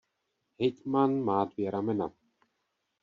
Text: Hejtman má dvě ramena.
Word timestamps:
Hejtman 0.59 1.21
má 1.23 1.45
dvě 1.45 1.71
ramena. 1.71 2.11